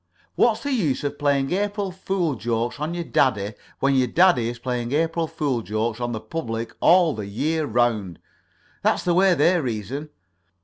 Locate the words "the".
0.63-0.71, 6.11-6.19, 7.13-7.27, 9.03-9.13